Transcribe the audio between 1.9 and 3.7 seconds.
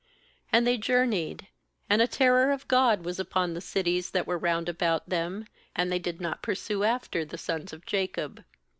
a terror of God was upon the